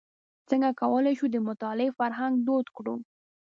[0.49, 2.95] څنګه کولای شو د مطالعې فرهنګ دود کړو.